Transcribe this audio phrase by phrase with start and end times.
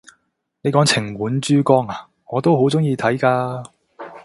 [0.63, 3.63] 你講情滿珠江咓，我都好鍾意睇㗎！